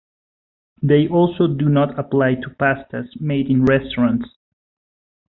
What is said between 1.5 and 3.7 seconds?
not apply to pastas made in